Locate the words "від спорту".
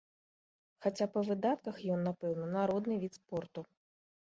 3.05-3.61